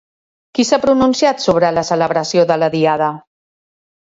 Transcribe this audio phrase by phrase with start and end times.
[0.59, 3.13] Qui s'ha pronunciat sobre la celebració de la Diada?